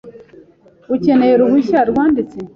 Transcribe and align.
Ukeneye 0.95 1.31
uruhushya 1.35 1.79
rwanditse. 1.89 2.37